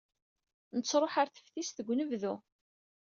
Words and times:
Nettruḥ 0.77 1.13
ɣer 1.15 1.27
teftist 1.29 1.77
deg 1.77 1.87
unebdu. 1.91 2.33